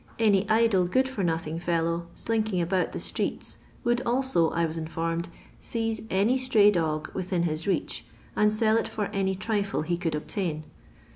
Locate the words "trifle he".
9.35-9.97